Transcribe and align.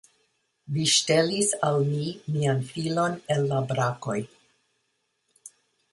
Vi 0.77 0.85
ŝtelis 0.93 1.51
al 1.67 1.77
mi 1.91 2.07
mian 2.37 2.65
filon 2.71 3.21
el 3.35 3.47
la 3.53 3.63
brakoj. 3.73 4.19